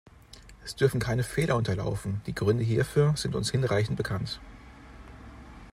Es 0.63 0.75
dürfen 0.75 0.99
keine 0.99 1.21
Fehler 1.21 1.55
unterlaufen, 1.57 2.21
die 2.25 2.33
Gründe 2.33 2.63
hierfür 2.63 3.13
sind 3.15 3.35
uns 3.35 3.51
hinreichend 3.51 3.97
bekannt. 3.97 4.41